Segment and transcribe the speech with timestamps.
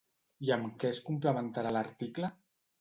[0.47, 2.35] I amb què es complementarà l'article?